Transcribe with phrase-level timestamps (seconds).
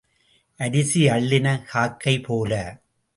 [0.59, 2.53] அரிசி அள்ளின காக்கைபோல.